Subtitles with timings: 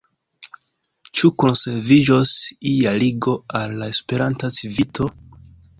[1.19, 2.33] Ĉu konserviĝos
[2.73, 5.13] ia ligo al la Esperanta Civito?